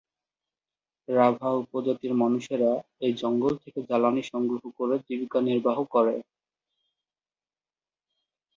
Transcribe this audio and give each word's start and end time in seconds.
রাভা 1.07 1.49
উপজাতির 1.61 2.13
মানুষেরা 2.13 2.71
এই 3.01 3.13
জঙ্গল 3.21 3.53
থেকে 3.63 3.79
জ্বালানি 3.89 4.23
সংগ্রহ 4.31 4.63
করে 4.77 4.95
জীবিকা 5.05 5.39
নির্বাহ 5.41 5.77
করে। 5.93 6.15